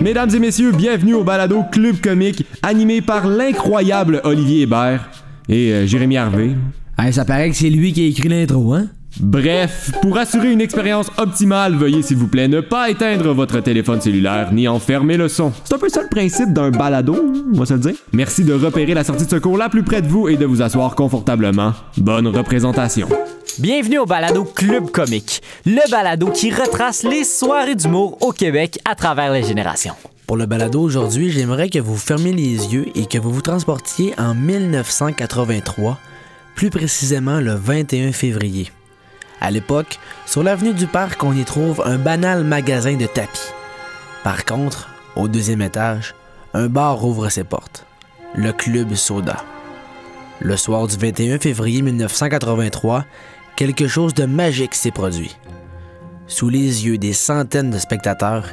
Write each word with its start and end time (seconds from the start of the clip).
Mesdames 0.00 0.30
et 0.32 0.38
messieurs, 0.38 0.70
bienvenue 0.70 1.14
au 1.14 1.24
balado 1.24 1.64
Club 1.72 1.96
Comique, 2.00 2.46
animé 2.62 3.02
par 3.02 3.26
l'incroyable 3.26 4.20
Olivier 4.22 4.62
Hébert 4.62 5.10
et 5.48 5.72
euh, 5.72 5.86
Jérémy 5.86 6.16
Harvey. 6.16 6.50
Hey, 6.96 7.12
ça 7.12 7.24
paraît 7.24 7.50
que 7.50 7.56
c'est 7.56 7.68
lui 7.68 7.92
qui 7.92 8.04
a 8.04 8.06
écrit 8.06 8.28
l'intro, 8.28 8.74
hein? 8.74 8.86
Bref, 9.20 9.90
pour 10.02 10.16
assurer 10.16 10.52
une 10.52 10.60
expérience 10.60 11.10
optimale, 11.16 11.74
veuillez 11.74 12.02
s'il 12.02 12.18
vous 12.18 12.28
plaît 12.28 12.46
ne 12.46 12.60
pas 12.60 12.90
éteindre 12.90 13.32
votre 13.32 13.60
téléphone 13.60 14.00
cellulaire 14.00 14.52
ni 14.52 14.68
en 14.68 14.78
fermer 14.78 15.16
le 15.16 15.28
son. 15.28 15.52
C'est 15.64 15.74
un 15.74 15.78
peu 15.78 15.88
ça 15.88 16.02
le 16.02 16.08
principe 16.08 16.52
d'un 16.52 16.70
balado, 16.70 17.16
on 17.52 17.58
va 17.58 17.66
se 17.66 17.74
le 17.74 17.80
dire. 17.80 17.94
Merci 18.12 18.44
de 18.44 18.52
repérer 18.52 18.94
la 18.94 19.02
sortie 19.04 19.24
de 19.24 19.30
secours 19.30 19.58
la 19.58 19.68
plus 19.68 19.82
près 19.82 20.02
de 20.02 20.06
vous 20.08 20.28
et 20.28 20.36
de 20.36 20.46
vous 20.46 20.62
asseoir 20.62 20.94
confortablement. 20.94 21.72
Bonne 21.96 22.28
représentation. 22.28 23.08
Bienvenue 23.58 23.98
au 23.98 24.06
balado 24.06 24.44
Club 24.44 24.90
Comique, 24.90 25.42
le 25.66 25.90
balado 25.90 26.28
qui 26.28 26.52
retrace 26.52 27.02
les 27.02 27.24
soirées 27.24 27.74
d'humour 27.74 28.18
au 28.20 28.30
Québec 28.30 28.78
à 28.84 28.94
travers 28.94 29.32
les 29.32 29.42
générations. 29.42 29.94
Pour 30.28 30.36
le 30.36 30.46
balado 30.46 30.80
aujourd'hui, 30.80 31.30
j'aimerais 31.30 31.70
que 31.70 31.80
vous 31.80 31.96
fermiez 31.96 32.32
les 32.32 32.72
yeux 32.72 32.86
et 32.94 33.06
que 33.06 33.18
vous 33.18 33.32
vous 33.32 33.42
transportiez 33.42 34.14
en 34.16 34.34
1983, 34.34 35.98
plus 36.54 36.70
précisément 36.70 37.40
le 37.40 37.54
21 37.54 38.12
février. 38.12 38.70
À 39.40 39.50
l'époque, 39.50 39.98
sur 40.26 40.42
l'avenue 40.42 40.74
du 40.74 40.86
Parc, 40.86 41.22
on 41.22 41.32
y 41.32 41.44
trouve 41.44 41.82
un 41.84 41.96
banal 41.96 42.44
magasin 42.44 42.96
de 42.96 43.06
tapis. 43.06 43.52
Par 44.24 44.44
contre, 44.44 44.88
au 45.16 45.28
deuxième 45.28 45.62
étage, 45.62 46.14
un 46.54 46.66
bar 46.66 47.04
ouvre 47.04 47.28
ses 47.28 47.44
portes. 47.44 47.86
Le 48.34 48.52
Club 48.52 48.94
Soda. 48.94 49.36
Le 50.40 50.56
soir 50.56 50.86
du 50.86 50.96
21 50.96 51.38
février 51.38 51.82
1983, 51.82 53.04
quelque 53.56 53.88
chose 53.88 54.14
de 54.14 54.24
magique 54.24 54.74
s'est 54.74 54.90
produit. 54.90 55.36
Sous 56.26 56.48
les 56.48 56.86
yeux 56.86 56.98
des 56.98 57.12
centaines 57.12 57.70
de 57.70 57.78
spectateurs, 57.78 58.44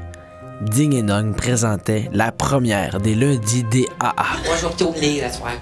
Ding 0.61 0.94
et 0.94 1.03
Dong 1.03 1.36
présentait 1.36 2.09
la 2.13 2.31
première 2.31 2.99
des 3.02 3.16
lundis 3.16 3.63
DAA. 3.63 4.13
Moi, 4.45 4.55
je 4.55 4.61
vais 4.61 4.67
retourner 4.67 5.22
la 5.22 5.31
soirée. 5.31 5.59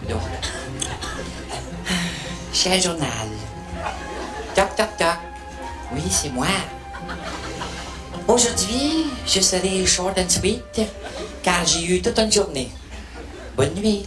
Cher 2.54 2.80
journal. 2.80 3.10
Toc, 4.56 4.76
toc, 4.76 4.98
toc. 5.00 5.08
Oui, 5.94 6.04
c'est 6.10 6.30
moi. 6.30 6.46
Aujourd'hui, 8.28 9.08
je 9.26 9.42
serai 9.42 9.86
short 9.86 10.18
and 10.20 10.30
sweet, 10.30 10.82
car 11.42 11.66
j'ai 11.66 11.96
eu 11.96 12.02
toute 12.02 12.20
une 12.20 12.32
journée. 12.32 12.70
Bonne 13.58 13.74
nuit. 13.74 14.06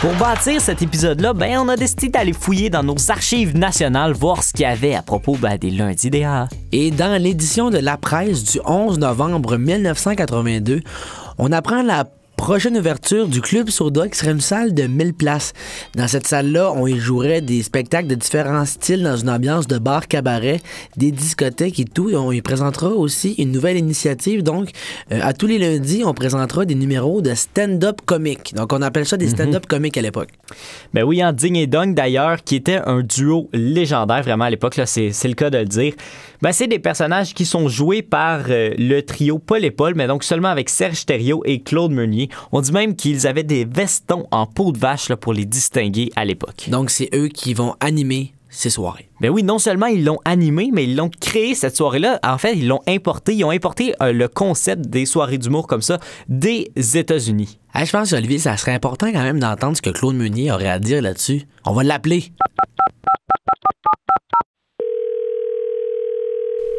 Pour 0.00 0.12
bâtir 0.14 0.60
cet 0.60 0.80
épisode-là, 0.80 1.34
ben, 1.34 1.58
on 1.58 1.68
a 1.68 1.76
décidé 1.76 2.08
d'aller 2.08 2.32
fouiller 2.32 2.70
dans 2.70 2.82
nos 2.82 3.10
archives 3.10 3.56
nationales, 3.56 4.12
voir 4.12 4.42
ce 4.42 4.52
qu'il 4.52 4.62
y 4.62 4.66
avait 4.66 4.94
à 4.94 5.02
propos 5.02 5.36
ben, 5.36 5.56
des 5.56 5.70
lundis 5.70 6.10
DA. 6.10 6.48
Et 6.72 6.90
dans 6.90 7.20
l'édition 7.20 7.70
de 7.70 7.78
La 7.78 7.96
Presse 7.98 8.44
du 8.44 8.60
11 8.64 8.98
novembre 8.98 9.56
1982, 9.56 10.80
on 11.38 11.52
apprend 11.52 11.82
la 11.82 12.04
prochaine 12.44 12.76
ouverture 12.76 13.26
du 13.26 13.40
Club 13.40 13.70
Soda 13.70 14.06
qui 14.06 14.18
serait 14.18 14.32
une 14.32 14.40
salle 14.42 14.74
de 14.74 14.82
1000 14.82 15.14
places. 15.14 15.54
Dans 15.94 16.06
cette 16.06 16.26
salle-là, 16.26 16.72
on 16.76 16.86
y 16.86 16.98
jouerait 16.98 17.40
des 17.40 17.62
spectacles 17.62 18.06
de 18.06 18.16
différents 18.16 18.66
styles 18.66 19.02
dans 19.02 19.16
une 19.16 19.30
ambiance 19.30 19.66
de 19.66 19.78
bar 19.78 20.08
cabaret, 20.08 20.60
des 20.98 21.10
discothèques 21.10 21.80
et 21.80 21.86
tout. 21.86 22.10
Et 22.10 22.16
on 22.16 22.30
y 22.32 22.42
présentera 22.42 22.88
aussi 22.88 23.32
une 23.38 23.50
nouvelle 23.50 23.78
initiative. 23.78 24.42
Donc, 24.42 24.68
euh, 25.10 25.20
à 25.22 25.32
tous 25.32 25.46
les 25.46 25.58
lundis, 25.58 26.02
on 26.04 26.12
présentera 26.12 26.66
des 26.66 26.74
numéros 26.74 27.22
de 27.22 27.32
stand-up 27.32 28.02
comique. 28.04 28.52
Donc, 28.54 28.74
on 28.74 28.82
appelle 28.82 29.06
ça 29.06 29.16
des 29.16 29.28
stand-up 29.28 29.64
comiques 29.64 29.96
à 29.96 30.02
l'époque. 30.02 30.28
Ben 30.92 31.02
oui, 31.02 31.24
en 31.24 31.32
Ding 31.32 31.56
et 31.56 31.66
Dong 31.66 31.94
d'ailleurs, 31.94 32.44
qui 32.44 32.56
était 32.56 32.80
un 32.84 33.00
duo 33.00 33.48
légendaire 33.54 34.22
vraiment 34.22 34.44
à 34.44 34.50
l'époque, 34.50 34.76
là, 34.76 34.84
c'est, 34.84 35.12
c'est 35.12 35.28
le 35.28 35.34
cas 35.34 35.48
de 35.48 35.56
le 35.56 35.64
dire. 35.64 35.94
Ben, 36.42 36.52
c'est 36.52 36.66
des 36.66 36.78
personnages 36.78 37.32
qui 37.32 37.46
sont 37.46 37.68
joués 37.68 38.02
par 38.02 38.40
euh, 38.50 38.74
le 38.76 39.00
trio 39.00 39.38
Paul 39.38 39.64
et 39.64 39.70
Paul, 39.70 39.94
mais 39.96 40.06
donc 40.06 40.24
seulement 40.24 40.48
avec 40.48 40.68
Serge 40.68 41.06
Thériault 41.06 41.40
et 41.46 41.62
Claude 41.62 41.90
Meunier. 41.90 42.28
On 42.52 42.60
dit 42.60 42.72
même 42.72 42.96
qu'ils 42.96 43.26
avaient 43.26 43.42
des 43.42 43.64
vestons 43.64 44.26
en 44.30 44.46
peau 44.46 44.72
de 44.72 44.78
vache 44.78 45.08
là, 45.08 45.16
pour 45.16 45.32
les 45.32 45.44
distinguer 45.44 46.10
à 46.16 46.24
l'époque. 46.24 46.68
Donc, 46.68 46.90
c'est 46.90 47.08
eux 47.14 47.28
qui 47.28 47.54
vont 47.54 47.74
animer 47.80 48.32
ces 48.54 48.70
soirées. 48.70 49.08
Ben 49.20 49.30
oui, 49.30 49.42
non 49.42 49.58
seulement 49.58 49.86
ils 49.86 50.04
l'ont 50.04 50.20
animé, 50.24 50.70
mais 50.72 50.84
ils 50.84 50.96
l'ont 50.96 51.10
créé 51.20 51.54
cette 51.54 51.76
soirée-là. 51.76 52.20
En 52.22 52.38
fait, 52.38 52.54
ils 52.54 52.68
l'ont 52.68 52.80
importé. 52.86 53.34
Ils 53.34 53.44
ont 53.44 53.50
importé 53.50 53.94
euh, 54.00 54.12
le 54.12 54.28
concept 54.28 54.86
des 54.86 55.06
soirées 55.06 55.38
d'humour 55.38 55.66
comme 55.66 55.82
ça 55.82 55.98
des 56.28 56.70
États-Unis. 56.76 57.58
Hey, 57.74 57.86
je 57.86 57.92
pense, 57.92 58.12
Olivier, 58.12 58.38
ça 58.38 58.56
serait 58.56 58.72
important 58.72 59.10
quand 59.12 59.22
même 59.22 59.40
d'entendre 59.40 59.76
ce 59.76 59.82
que 59.82 59.90
Claude 59.90 60.14
Meunier 60.14 60.52
aurait 60.52 60.68
à 60.68 60.78
dire 60.78 61.02
là-dessus. 61.02 61.42
On 61.66 61.72
va 61.72 61.82
l'appeler. 61.82 62.32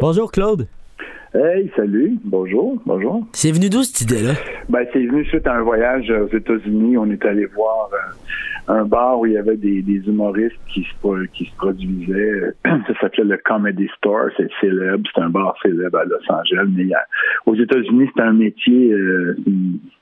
Bonjour 0.02 0.32
Claude. 0.32 0.68
Hey, 1.38 1.70
salut, 1.76 2.14
bonjour, 2.24 2.82
bonjour. 2.86 3.28
C'est 3.34 3.52
venu 3.52 3.70
d'où 3.70 3.84
cette 3.84 4.00
idée-là? 4.10 4.36
Ben, 4.70 4.86
c'est 4.94 5.06
venu 5.06 5.26
suite 5.26 5.46
à 5.48 5.56
un 5.58 5.64
voyage 5.64 6.10
aux 6.10 6.34
États-Unis. 6.34 6.98
On 6.98 7.10
est 7.12 7.26
allé 7.26 7.46
voir 7.48 7.90
euh, 7.94 8.74
un 8.74 8.86
bar 8.86 9.20
où 9.20 9.26
il 9.26 9.34
y 9.34 9.38
avait 9.38 9.58
des, 9.58 9.82
des 9.82 9.98
humoristes 10.08 10.56
qui 10.74 10.84
se, 10.84 10.96
pro- 11.02 11.18
qui 11.34 11.44
se 11.44 11.56
produisaient. 11.58 12.54
Ça 12.66 12.94
s'appelait 13.02 13.26
le 13.26 13.38
Comedy 13.44 13.90
Store, 13.98 14.30
c'est 14.38 14.48
célèbre, 14.62 15.04
c'est 15.14 15.22
un 15.22 15.30
bar 15.30 15.56
célèbre 15.62 15.98
à 15.98 16.06
Los 16.06 16.24
Angeles. 16.30 16.70
Mais 16.74 16.88
aux 17.46 17.56
États-Unis, 17.56 18.08
c'est 18.16 18.22
un 18.24 18.34
métier, 18.34 18.94
euh, 18.94 19.36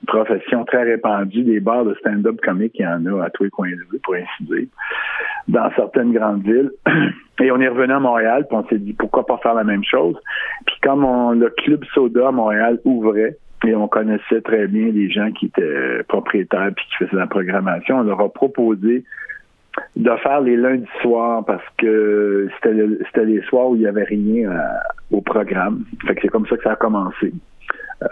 profession 0.07 0.65
très 0.65 0.83
répandue. 0.83 1.43
Des 1.43 1.59
bars 1.59 1.85
de 1.85 1.93
stand-up 1.95 2.39
comique, 2.41 2.73
il 2.79 2.83
y 2.83 2.87
en 2.87 3.05
a 3.05 3.25
à 3.25 3.29
tous 3.29 3.43
les 3.43 3.49
coins 3.49 3.69
de 3.69 3.77
rue, 3.91 3.99
pour 4.03 4.15
ainsi 4.15 4.43
dire, 4.43 4.67
dans 5.47 5.69
certaines 5.75 6.13
grandes 6.13 6.43
villes. 6.43 6.71
Et 7.41 7.51
on 7.51 7.59
est 7.59 7.67
revenu 7.67 7.93
à 7.93 7.99
Montréal, 7.99 8.45
puis 8.47 8.57
on 8.57 8.65
s'est 8.67 8.77
dit 8.77 8.93
pourquoi 8.93 9.25
pas 9.25 9.37
faire 9.37 9.53
la 9.55 9.63
même 9.63 9.83
chose? 9.83 10.15
Puis 10.65 10.75
comme 10.83 11.03
on, 11.03 11.31
le 11.31 11.49
club 11.49 11.83
soda 11.93 12.27
à 12.27 12.31
Montréal 12.31 12.79
ouvrait, 12.85 13.37
et 13.65 13.75
on 13.75 13.87
connaissait 13.87 14.41
très 14.41 14.67
bien 14.67 14.91
les 14.91 15.09
gens 15.09 15.31
qui 15.31 15.45
étaient 15.47 16.03
propriétaires 16.07 16.71
puis 16.75 16.85
qui 16.89 17.05
faisaient 17.05 17.17
la 17.17 17.27
programmation, 17.27 17.99
on 17.99 18.03
leur 18.03 18.19
a 18.19 18.29
proposé 18.29 19.03
de 19.95 20.11
faire 20.17 20.41
les 20.41 20.55
lundis 20.55 20.85
soirs 21.01 21.43
parce 21.45 21.63
que 21.77 22.47
c'était 22.55 22.73
le- 22.73 22.99
c'était 23.07 23.25
les 23.25 23.41
soirs 23.43 23.69
où 23.69 23.75
il 23.75 23.79
n'y 23.79 23.87
avait 23.87 24.03
rien 24.03 24.51
à- 24.51 24.81
au 25.11 25.21
programme. 25.21 25.85
Fait 26.05 26.13
que 26.13 26.21
c'est 26.21 26.27
comme 26.27 26.45
ça 26.45 26.57
que 26.57 26.63
ça 26.63 26.73
a 26.73 26.75
commencé. 26.75 27.33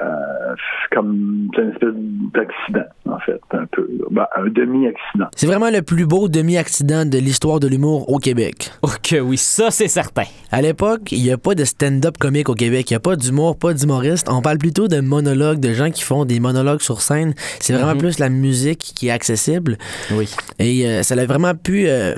Euh, 0.02 0.56
c'est 0.56 0.96
comme 0.96 1.50
c'est 1.56 1.62
une 1.62 1.69
espèce 1.72 1.94
d'accident, 2.34 2.90
en 3.06 3.19
fait, 3.19 3.41
un 3.52 3.66
peu. 3.72 3.88
Ben, 4.09 4.25
un 4.35 4.47
demi-accident. 4.50 5.28
C'est 5.35 5.47
vraiment 5.47 5.69
le 5.69 5.81
plus 5.81 6.06
beau 6.06 6.28
demi-accident 6.28 7.06
de 7.06 7.18
l'histoire 7.18 7.59
de 7.59 7.68
l'humour 7.68 8.09
au 8.09 8.18
Québec. 8.18 8.72
Ok, 9.03 9.16
oui, 9.24 9.38
ça 9.38 9.72
c'est 9.72 9.88
certain. 9.88 10.24
À 10.52 10.62
l'époque, 10.62 11.12
il 11.12 11.24
n'y 11.24 11.31
a 11.31 11.38
pas 11.38 11.56
de 11.56 11.63
stand-up 11.63 12.18
comique 12.18 12.50
au 12.50 12.53
Québec. 12.53 12.90
Il 12.90 12.94
n'y 12.94 12.97
a 12.97 13.00
pas 13.00 13.16
d'humour, 13.16 13.57
pas 13.57 13.74
d'humoriste. 13.74 14.28
On 14.29 14.41
parle 14.41 14.57
plutôt 14.57 14.88
de 14.88 15.00
monologues, 15.00 15.59
de 15.59 15.74
gens 15.74 15.90
qui 15.90 16.03
font 16.03 16.25
des 16.25 16.40
monologues 16.40 16.81
sur 16.81 17.02
scène. 17.02 17.34
C'est 17.59 17.73
vraiment 17.73 17.97
plus 17.97 18.19
la 18.19 18.29
musique 18.29 18.79
qui 18.96 19.08
est 19.08 19.12
accessible. 19.12 19.78
Oui. 20.12 20.29
Et 20.59 20.85
euh, 20.85 21.03
ça 21.03 21.16
a 21.16 21.25
vraiment 21.25 21.56
pu 21.56 21.88
euh, 21.88 22.13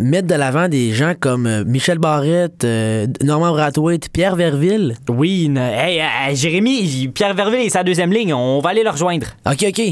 mettre 0.00 0.26
de 0.28 0.34
l'avant 0.34 0.68
des 0.68 0.90
gens 0.92 1.12
comme 1.18 1.46
euh, 1.46 1.64
Michel 1.64 1.98
Barrette, 1.98 2.64
euh, 2.64 3.06
Normand 3.22 3.52
Brathwaite, 3.52 4.10
Pierre 4.12 4.36
Verville? 4.36 4.94
Oui, 5.08 5.52
hey, 5.56 5.98
hey, 6.00 6.36
Jérémy, 6.36 7.08
Pierre 7.14 7.34
Verville 7.34 7.60
est 7.66 7.68
sa 7.70 7.82
deuxième 7.84 8.12
ligne. 8.12 8.32
On 8.34 8.60
va 8.60 8.70
aller 8.70 8.82
le 8.84 8.90
rejoindre. 8.90 9.26
OK, 9.46 9.64
OK. 9.68 9.82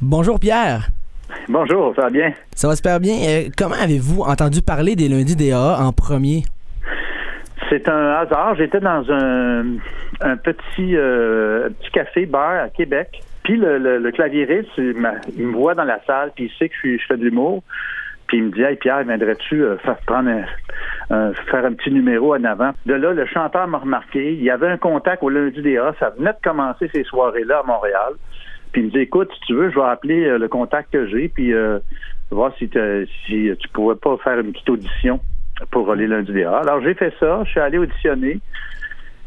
Bonjour 0.00 0.38
Pierre. 0.40 0.88
Bonjour, 1.48 1.92
ça 1.96 2.02
va 2.02 2.10
bien? 2.10 2.32
Ça 2.54 2.68
va 2.68 2.76
super 2.76 3.00
bien. 3.00 3.14
Euh, 3.26 3.48
comment 3.56 3.74
avez-vous 3.80 4.22
entendu 4.22 4.62
parler 4.62 4.96
des 4.96 5.08
lundis 5.08 5.36
DA 5.36 5.78
en 5.80 5.92
premier? 5.92 6.42
C'est 7.70 7.88
un 7.88 8.12
hasard. 8.12 8.54
J'étais 8.56 8.80
dans 8.80 9.04
un, 9.10 9.62
un 10.20 10.36
petit, 10.36 10.94
euh, 10.96 11.68
petit 11.80 11.90
café 11.92 12.26
bar 12.26 12.64
à 12.64 12.68
Québec. 12.68 13.22
Puis 13.44 13.56
le, 13.56 13.78
le, 13.78 13.98
le 13.98 14.12
claviériste, 14.12 14.68
il, 14.78 14.94
me 14.94 15.52
voit 15.52 15.74
dans 15.74 15.84
la 15.84 15.98
salle, 16.06 16.30
puis 16.34 16.44
il 16.44 16.50
sait 16.58 16.68
que 16.68 16.74
je, 16.74 16.78
suis- 16.80 16.98
je 16.98 17.04
fais 17.08 17.16
de 17.16 17.24
l'humour. 17.24 17.62
Puis 18.32 18.38
il 18.38 18.44
me 18.44 18.50
dit 18.50 18.62
Hey 18.62 18.76
Pierre, 18.76 19.04
viendrais-tu 19.04 19.62
euh, 19.62 19.76
faire 19.76 19.98
prendre 20.06 20.30
un, 21.10 21.34
faire 21.50 21.66
un 21.66 21.74
petit 21.74 21.90
numéro 21.90 22.34
en 22.34 22.42
avant? 22.44 22.70
De 22.86 22.94
là, 22.94 23.12
le 23.12 23.26
chanteur 23.26 23.68
m'a 23.68 23.76
remarqué. 23.76 24.32
Il 24.32 24.42
y 24.42 24.48
avait 24.48 24.68
un 24.68 24.78
contact 24.78 25.22
au 25.22 25.28
lundi 25.28 25.60
des 25.60 25.76
A. 25.76 25.94
Ça 26.00 26.14
venait 26.16 26.32
de 26.32 26.38
commencer 26.42 26.88
ces 26.94 27.04
soirées-là 27.04 27.58
à 27.58 27.62
Montréal. 27.62 28.14
Puis 28.72 28.80
il 28.80 28.84
me 28.86 28.90
dit 28.90 29.00
Écoute, 29.00 29.28
si 29.34 29.40
tu 29.40 29.52
veux, 29.52 29.70
je 29.70 29.74
vais 29.74 29.84
appeler 29.84 30.24
euh, 30.24 30.38
le 30.38 30.48
contact 30.48 30.90
que 30.94 31.06
j'ai, 31.08 31.28
puis 31.28 31.52
euh, 31.52 31.78
voir 32.30 32.54
si, 32.56 32.70
si 33.26 33.50
tu 33.58 33.68
pourrais 33.68 33.96
pas 33.96 34.16
faire 34.24 34.38
une 34.38 34.52
petite 34.52 34.70
audition 34.70 35.20
pour 35.70 35.94
les 35.94 36.06
lundis 36.06 36.32
des 36.32 36.44
A. 36.44 36.60
Alors 36.60 36.80
j'ai 36.80 36.94
fait 36.94 37.12
ça, 37.20 37.42
je 37.44 37.50
suis 37.50 37.60
allé 37.60 37.76
auditionner. 37.76 38.40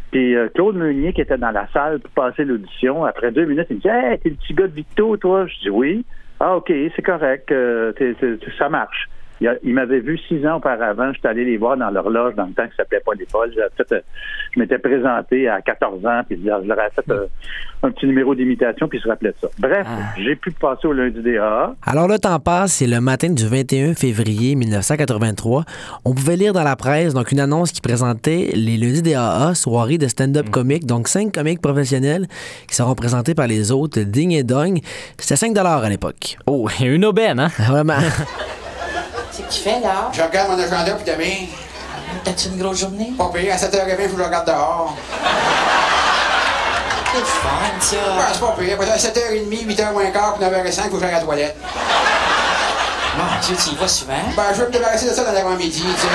Puis 0.09 0.35
Claude 0.55 0.77
Meunier, 0.77 1.13
qui 1.13 1.21
était 1.21 1.37
dans 1.37 1.51
la 1.51 1.67
salle 1.67 1.99
pour 1.99 2.09
passer 2.11 2.43
l'audition, 2.43 3.05
après 3.05 3.31
deux 3.31 3.45
minutes, 3.45 3.67
il 3.69 3.75
me 3.75 3.81
dit 3.81 3.87
Hey, 3.87 4.17
t'es 4.17 4.29
le 4.29 4.35
petit 4.35 4.55
gars 4.55 4.65
de 4.65 4.73
Victo, 4.73 5.15
toi? 5.17 5.45
Je 5.45 5.59
dis 5.59 5.69
Oui. 5.69 6.05
Ah, 6.39 6.55
OK, 6.57 6.71
c'est 6.95 7.01
correct, 7.01 7.51
euh, 7.51 7.93
t'es- 7.93 8.15
ça 8.57 8.69
marche. 8.69 9.07
Il, 9.41 9.47
a- 9.47 9.55
il 9.63 9.73
m'avait 9.73 9.99
vu 9.99 10.17
six 10.27 10.45
ans 10.47 10.57
auparavant. 10.57 11.11
J'étais 11.13 11.27
allé 11.27 11.43
les 11.45 11.57
voir 11.57 11.75
dans 11.77 11.89
l'horloge 11.89 12.35
dans 12.35 12.45
le 12.45 12.53
temps 12.53 12.67
qui 12.67 12.75
s'appelait 12.77 13.01
pas 13.05 13.11
fait, 13.75 13.91
euh, 13.93 13.99
Je 14.53 14.59
m'étais 14.59 14.77
présenté 14.77 15.47
à 15.49 15.61
14 15.61 16.05
ans, 16.05 16.21
puis 16.27 16.39
je 16.41 16.47
leur 16.47 16.59
avais 16.79 16.89
fait 16.95 17.09
euh, 17.09 17.25
un 17.83 17.91
petit 17.91 18.05
numéro 18.05 18.33
d'imitation, 18.33 18.87
puis 18.87 18.99
ils 18.99 19.01
se 19.01 19.07
rappelaient 19.09 19.31
de 19.31 19.35
ça. 19.41 19.47
Bref, 19.59 19.85
j'ai 20.17 20.35
pu 20.35 20.51
passer 20.51 20.87
au 20.87 20.93
lundi 20.93 21.21
des 21.21 21.37
AA. 21.37 21.75
Alors 21.85 22.07
le 22.07 22.17
temps 22.17 22.39
passe, 22.39 22.73
c'est 22.73 22.87
le 22.87 23.01
matin 23.01 23.29
du 23.29 23.45
21 23.45 23.93
février 23.93 24.55
1983. 24.55 25.63
On 26.05 26.13
pouvait 26.13 26.37
lire 26.37 26.53
dans 26.53 26.63
la 26.63 26.75
presse 26.75 27.13
donc 27.13 27.31
une 27.31 27.39
annonce 27.39 27.71
qui 27.71 27.81
présentait 27.81 28.51
les 28.53 28.77
lundis 28.77 29.01
des 29.01 29.15
AA, 29.15 29.53
soirée 29.53 29.97
de 29.97 30.07
stand-up 30.07 30.49
comique, 30.49 30.85
donc 30.85 31.07
cinq 31.07 31.33
comiques 31.33 31.61
professionnels 31.61 32.25
qui 32.67 32.75
seront 32.75 32.95
présentés 32.95 33.35
par 33.35 33.47
les 33.47 33.71
autres, 33.71 33.99
Ding 33.99 34.31
et 34.31 34.43
Dong. 34.43 34.79
C'était 35.17 35.35
5 35.35 35.55
à 35.57 35.89
l'époque. 35.89 36.37
Oh, 36.47 36.67
une 36.81 37.05
aubaine, 37.05 37.39
hein? 37.39 37.49
Vraiment. 37.59 37.93
Qu'est-ce 39.35 39.47
que 39.47 39.53
tu 39.53 39.61
fais 39.61 39.79
là? 39.81 40.09
Je 40.13 40.21
regarde 40.21 40.49
mon 40.51 40.59
agenda 40.59 40.93
puis 40.93 41.11
demain, 41.11 41.47
T'as-tu 42.23 42.47
une 42.49 42.57
grosse 42.57 42.79
journée? 42.79 43.11
pas 43.17 43.29
payé 43.33 43.51
à 43.51 43.57
7h20, 43.57 43.95
il 43.99 44.09
faut 44.09 44.15
que 44.15 44.21
je 44.21 44.27
regarde 44.27 44.47
dehors. 44.47 44.95
C'est 47.13 47.21
fun, 47.25 47.49
ça. 47.79 47.95
Ben, 47.95 48.25
c'est 48.33 48.39
pas. 48.39 48.47
Après, 48.47 48.91
à 48.91 48.97
7h30, 48.97 49.67
8h 49.67 49.91
moins 49.93 50.05
quart, 50.11 50.35
puis 50.35 50.45
9h05, 50.45 50.81
il 50.85 50.89
faut 50.89 50.95
que 50.97 50.99
j'aille 51.01 51.13
à 51.13 51.19
la 51.19 51.21
toilette. 51.21 51.55
Mon 53.17 53.23
Dieu, 53.41 53.55
tu 53.61 53.69
y 53.71 53.75
vas 53.75 53.87
souvent? 53.87 54.13
Ben, 54.35 54.43
je 54.53 54.59
veux 54.61 54.67
me 54.67 54.71
débarrasser 54.71 55.09
de 55.09 55.13
ça 55.13 55.23
dans 55.23 55.31
l'avant-midi, 55.31 55.81
tu 55.83 56.01
sais. 56.01 56.07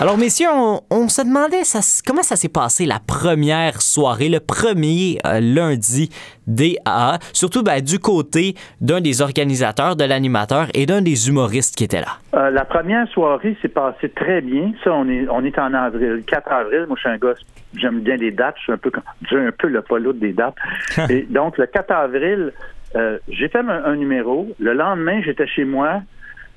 Alors, 0.00 0.16
messieurs, 0.16 0.46
on, 0.52 0.80
on 0.92 1.08
se 1.08 1.22
demandait 1.22 1.64
ça, 1.64 1.80
comment 2.06 2.22
ça 2.22 2.36
s'est 2.36 2.48
passé 2.48 2.86
la 2.86 3.00
première 3.04 3.82
soirée, 3.82 4.28
le 4.28 4.38
premier 4.38 5.18
euh, 5.26 5.40
lundi 5.40 6.08
des 6.46 6.76
AA, 6.84 7.18
surtout 7.32 7.64
ben, 7.64 7.80
du 7.82 7.98
côté 7.98 8.54
d'un 8.80 9.00
des 9.00 9.22
organisateurs, 9.22 9.96
de 9.96 10.04
l'animateur 10.04 10.68
et 10.72 10.86
d'un 10.86 11.02
des 11.02 11.28
humoristes 11.28 11.74
qui 11.74 11.82
étaient 11.82 12.00
là? 12.00 12.20
Euh, 12.34 12.50
la 12.50 12.64
première 12.64 13.08
soirée 13.08 13.56
s'est 13.60 13.66
passée 13.66 14.08
très 14.10 14.40
bien. 14.40 14.72
Ça, 14.84 14.92
on 14.94 15.08
est, 15.08 15.26
on 15.28 15.44
est 15.44 15.58
en 15.58 15.74
avril, 15.74 16.10
le 16.10 16.20
4 16.20 16.52
avril. 16.52 16.84
Moi, 16.86 16.96
je 16.96 17.00
suis 17.00 17.08
un 17.08 17.18
gars, 17.18 17.34
j'aime 17.76 17.98
bien 17.98 18.14
les 18.14 18.30
dates. 18.30 18.54
Je 18.58 18.62
suis 18.62 18.72
un 18.72 18.78
peu, 18.78 18.92
j'ai 19.28 19.36
un 19.36 19.50
peu 19.50 19.66
le 19.66 19.82
polo 19.82 20.12
des 20.12 20.32
dates. 20.32 20.54
Et 21.10 21.22
donc, 21.22 21.58
le 21.58 21.66
4 21.66 21.90
avril, 21.90 22.52
euh, 22.94 23.18
j'ai 23.28 23.48
fait 23.48 23.58
un, 23.58 23.68
un 23.68 23.96
numéro. 23.96 24.46
Le 24.60 24.74
lendemain, 24.74 25.20
j'étais 25.24 25.48
chez 25.48 25.64
moi 25.64 26.02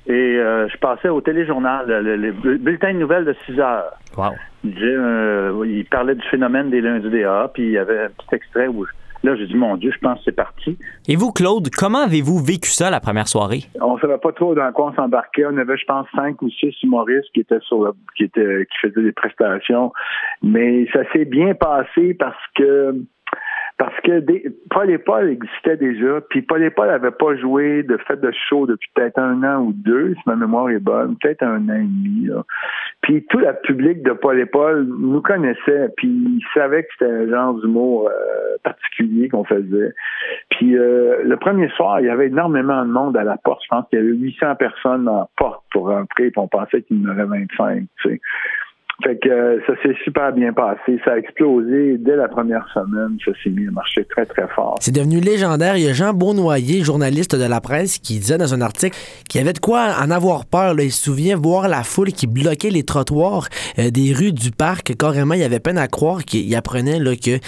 et 0.06 0.12
euh, 0.38 0.68
je 0.68 0.76
passais 0.78 1.08
au 1.08 1.20
téléjournal, 1.20 1.86
le, 1.86 2.16
le- 2.16 2.34
le 2.44 2.56
bulletin 2.58 2.92
de 2.94 2.98
nouvelles 2.98 3.24
de 3.24 3.34
6 3.46 3.58
heures. 3.60 3.92
Wow. 4.16 4.32
Euh, 4.82 5.64
il 5.66 5.84
parlait 5.86 6.14
du 6.14 6.26
phénomène 6.28 6.70
des 6.70 6.80
lundis 6.80 7.10
des 7.10 7.24
A, 7.24 7.50
puis 7.52 7.64
il 7.64 7.70
y 7.72 7.78
avait 7.78 8.04
un 8.04 8.08
petit 8.08 8.34
extrait 8.34 8.68
où 8.68 8.84
là, 9.24 9.36
j'ai 9.36 9.46
dit, 9.46 9.54
mon 9.54 9.76
Dieu, 9.76 9.92
je 9.94 9.98
pense 9.98 10.18
que 10.18 10.24
c'est 10.26 10.34
parti. 10.36 10.76
Et 11.08 11.14
vous, 11.14 11.30
Claude, 11.32 11.68
comment 11.70 12.00
avez-vous 12.00 12.38
vécu 12.44 12.70
ça 12.70 12.90
la 12.90 12.98
première 12.98 13.28
soirée? 13.28 13.60
On 13.80 13.96
savait 13.98 14.18
pas 14.18 14.32
trop 14.32 14.54
dans 14.56 14.70
quoi 14.72 14.90
on 14.90 14.94
s'embarquait. 14.94 15.44
On 15.46 15.56
avait, 15.58 15.76
je 15.76 15.84
pense, 15.84 16.08
cinq 16.16 16.42
ou 16.42 16.50
six 16.50 16.74
humoristes 16.82 17.28
qui 17.32 17.40
étaient 17.40 17.60
sur 17.60 17.84
le- 17.84 17.92
qui 18.16 18.24
étaient 18.24 18.66
qui 18.66 18.88
faisaient 18.88 19.02
des 19.04 19.12
prestations. 19.12 19.92
Mais 20.42 20.88
ça 20.92 21.00
s'est 21.12 21.24
bien 21.24 21.54
passé 21.54 22.14
parce 22.14 22.34
que 22.56 22.96
parce 23.78 23.98
que 24.00 24.20
des, 24.20 24.44
Paul 24.70 24.90
et 24.90 24.98
Paul 24.98 25.28
existait 25.28 25.76
déjà, 25.76 26.20
puis 26.30 26.42
Paul 26.42 26.62
et 26.62 26.70
Paul 26.70 26.88
n'avaient 26.88 27.10
pas 27.10 27.34
joué 27.36 27.82
de 27.82 27.96
fête 28.08 28.20
de 28.20 28.32
show 28.48 28.66
depuis 28.66 28.88
peut-être 28.94 29.18
un 29.18 29.42
an 29.42 29.62
ou 29.62 29.72
deux, 29.72 30.14
si 30.14 30.20
ma 30.26 30.36
mémoire 30.36 30.70
est 30.70 30.78
bonne, 30.78 31.16
peut-être 31.20 31.42
un 31.42 31.68
an 31.68 31.74
et 31.74 31.82
demi. 31.82 32.26
Là. 32.26 32.44
Puis 33.02 33.24
tout 33.28 33.38
le 33.38 33.52
public 33.62 34.02
de 34.02 34.12
Paul 34.12 34.38
et 34.38 34.46
Paul 34.46 34.84
nous 34.86 35.20
connaissait, 35.20 35.88
puis 35.96 36.08
ils 36.08 36.44
savaient 36.54 36.84
que 36.84 36.88
c'était 36.98 37.10
un 37.10 37.28
genre 37.28 37.54
d'humour 37.54 38.08
euh, 38.08 38.56
particulier 38.62 39.28
qu'on 39.28 39.44
faisait. 39.44 39.92
Puis 40.50 40.76
euh, 40.76 41.22
le 41.24 41.36
premier 41.36 41.68
soir, 41.70 42.00
il 42.00 42.06
y 42.06 42.10
avait 42.10 42.28
énormément 42.28 42.84
de 42.84 42.90
monde 42.90 43.16
à 43.16 43.24
la 43.24 43.36
porte. 43.36 43.62
Je 43.64 43.68
pense 43.68 43.88
qu'il 43.88 43.98
y 43.98 44.02
avait 44.02 44.12
800 44.12 44.54
personnes 44.56 45.08
en 45.08 45.28
porte 45.36 45.64
pour 45.72 45.88
rentrer, 45.88 46.30
puis 46.30 46.38
on 46.38 46.48
pensait 46.48 46.82
qu'il 46.82 47.02
y 47.02 47.06
en 47.06 47.10
aurait 47.10 47.24
25. 47.24 47.84
Tu 48.02 48.08
sais. 48.08 48.20
Fait 49.02 49.16
que 49.16 49.28
euh, 49.28 49.58
ça 49.66 49.74
s'est 49.82 49.96
super 50.04 50.32
bien 50.32 50.52
passé. 50.52 51.00
Ça 51.04 51.12
a 51.12 51.18
explosé 51.18 51.96
dès 51.98 52.16
la 52.16 52.28
première 52.28 52.66
semaine. 52.72 53.16
Ça 53.24 53.32
s'est 53.42 53.50
mis 53.50 53.66
à 53.66 53.70
marcher 53.70 54.04
très, 54.04 54.26
très 54.26 54.46
fort. 54.48 54.76
C'est 54.80 54.94
devenu 54.94 55.20
légendaire. 55.20 55.76
Il 55.76 55.84
y 55.84 55.88
a 55.88 55.92
Jean 55.92 56.12
Beaunoyer, 56.12 56.84
journaliste 56.84 57.34
de 57.34 57.44
la 57.44 57.60
presse, 57.60 57.98
qui 57.98 58.18
disait 58.18 58.38
dans 58.38 58.54
un 58.54 58.60
article 58.60 58.96
qu'il 59.28 59.40
y 59.40 59.44
avait 59.44 59.52
de 59.52 59.58
quoi 59.58 59.94
en 60.00 60.10
avoir 60.10 60.46
peur. 60.46 60.74
Là. 60.74 60.84
Il 60.84 60.92
se 60.92 61.02
souvient 61.02 61.36
voir 61.36 61.68
la 61.68 61.82
foule 61.82 62.12
qui 62.12 62.26
bloquait 62.26 62.70
les 62.70 62.84
trottoirs 62.84 63.48
euh, 63.78 63.90
des 63.90 64.12
rues 64.12 64.32
du 64.32 64.50
parc. 64.50 64.96
Carrément, 64.96 65.34
il 65.34 65.42
avait 65.42 65.60
peine 65.60 65.78
à 65.78 65.88
croire 65.88 66.24
qu'il 66.24 66.54
apprenait 66.54 66.98
là, 66.98 67.16
que 67.16 67.38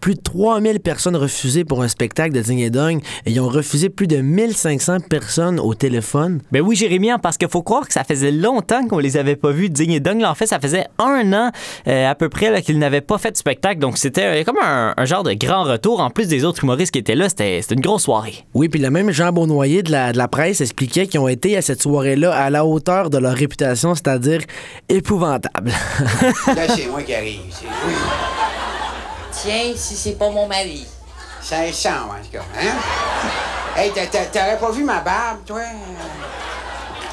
plus 0.00 0.14
de 0.14 0.20
3000 0.20 0.80
personnes 0.80 1.16
refusaient 1.16 1.64
pour 1.64 1.82
un 1.82 1.88
spectacle 1.88 2.34
de 2.34 2.40
Ding 2.40 2.58
et 2.58 2.70
Dong. 2.70 3.00
Et 3.24 3.30
ils 3.30 3.40
ont 3.40 3.48
refusé 3.48 3.88
plus 3.88 4.06
de 4.06 4.16
1500 4.16 4.98
personnes 5.08 5.60
au 5.60 5.74
téléphone. 5.74 6.40
Ben 6.50 6.60
oui, 6.60 6.76
Jérémy, 6.76 7.10
hein, 7.10 7.18
parce 7.18 7.38
qu'il 7.38 7.48
faut 7.48 7.62
croire 7.62 7.86
que 7.86 7.92
ça 7.92 8.04
faisait 8.04 8.32
longtemps 8.32 8.86
qu'on 8.86 8.98
les 8.98 9.16
avait 9.16 9.36
pas 9.36 9.50
vus, 9.50 9.70
Ding 9.70 9.90
et 9.90 10.00
Dong. 10.00 10.20
Là, 10.20 10.30
en 10.30 10.34
fait, 10.34 10.46
ça 10.46 10.58
faisait 10.58 10.84
un 10.98 11.03
an 11.32 11.50
euh, 11.88 12.10
à 12.10 12.14
peu 12.14 12.28
près 12.28 12.50
là, 12.50 12.60
qu'ils 12.60 12.78
n'avaient 12.78 13.00
pas 13.00 13.18
fait 13.18 13.30
de 13.32 13.36
spectacle. 13.36 13.78
Donc, 13.80 13.98
c'était 13.98 14.40
euh, 14.40 14.44
comme 14.44 14.58
un, 14.62 14.94
un 14.96 15.04
genre 15.04 15.22
de 15.22 15.32
grand 15.34 15.64
retour. 15.64 16.00
En 16.00 16.10
plus 16.10 16.28
des 16.28 16.44
autres 16.44 16.62
humoristes 16.64 16.92
qui 16.92 16.98
étaient 16.98 17.14
là, 17.14 17.28
c'était 17.28 17.60
une 17.70 17.80
grosse 17.80 18.04
soirée. 18.04 18.44
Oui, 18.54 18.68
puis 18.68 18.80
le 18.80 18.90
même 18.90 19.10
Jean 19.10 19.32
Beaunoyer 19.32 19.82
de 19.82 19.90
la, 19.92 20.12
de 20.12 20.18
la 20.18 20.28
presse 20.28 20.60
expliquait 20.60 21.06
qu'ils 21.06 21.20
ont 21.20 21.28
été 21.28 21.56
à 21.56 21.62
cette 21.62 21.82
soirée-là 21.82 22.34
à 22.34 22.50
la 22.50 22.64
hauteur 22.64 23.10
de 23.10 23.18
leur 23.18 23.34
réputation, 23.34 23.94
c'est-à-dire 23.94 24.40
épouvantable. 24.88 25.70
Là, 26.46 26.68
c'est 26.74 26.86
moi 26.86 27.02
qui 27.02 27.14
arrive. 27.14 27.40
Oui. 27.86 27.92
Tiens, 29.32 29.72
si 29.74 29.94
c'est 29.94 30.18
pas 30.18 30.30
mon 30.30 30.46
mari. 30.46 30.86
Ça 31.40 31.56
ressemble, 31.66 32.10
en 32.10 32.24
tout 32.24 32.32
cas. 32.32 32.44
Hein? 32.58 32.72
Hey, 33.76 33.90
t'a- 33.90 34.06
t'a- 34.06 34.24
t'aurais 34.26 34.58
pas 34.58 34.70
vu 34.70 34.84
ma 34.84 35.00
barbe, 35.00 35.38
toi? 35.44 35.60